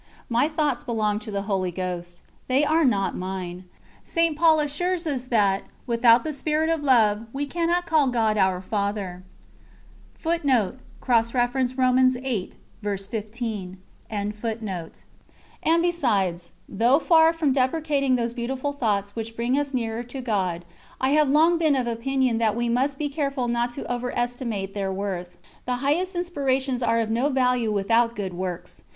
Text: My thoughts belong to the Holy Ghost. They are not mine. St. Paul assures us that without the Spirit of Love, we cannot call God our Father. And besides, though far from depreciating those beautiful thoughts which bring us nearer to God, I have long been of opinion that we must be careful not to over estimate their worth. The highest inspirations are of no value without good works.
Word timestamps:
My 0.29 0.47
thoughts 0.47 0.83
belong 0.83 1.19
to 1.19 1.29
the 1.29 1.43
Holy 1.43 1.69
Ghost. 1.69 2.23
They 2.47 2.65
are 2.65 2.83
not 2.85 3.15
mine. 3.15 3.65
St. 4.03 4.35
Paul 4.35 4.59
assures 4.59 5.05
us 5.05 5.25
that 5.25 5.61
without 5.85 6.23
the 6.23 6.33
Spirit 6.33 6.71
of 6.71 6.83
Love, 6.83 7.27
we 7.33 7.45
cannot 7.45 7.85
call 7.85 8.07
God 8.07 8.35
our 8.35 8.61
Father. 8.61 9.21
And 10.25 10.81
besides, 15.83 16.51
though 16.67 16.99
far 16.99 17.33
from 17.33 17.53
depreciating 17.53 18.15
those 18.15 18.33
beautiful 18.33 18.73
thoughts 18.73 19.15
which 19.15 19.35
bring 19.35 19.55
us 19.59 19.73
nearer 19.75 20.01
to 20.01 20.21
God, 20.21 20.65
I 20.99 21.09
have 21.09 21.29
long 21.29 21.59
been 21.59 21.75
of 21.75 21.85
opinion 21.85 22.39
that 22.39 22.55
we 22.55 22.67
must 22.67 22.97
be 22.97 23.07
careful 23.07 23.47
not 23.47 23.69
to 23.73 23.85
over 23.91 24.11
estimate 24.17 24.73
their 24.73 24.91
worth. 24.91 25.37
The 25.67 25.75
highest 25.75 26.15
inspirations 26.15 26.81
are 26.81 26.99
of 26.99 27.11
no 27.11 27.29
value 27.29 27.71
without 27.71 28.15
good 28.15 28.33
works. 28.33 28.83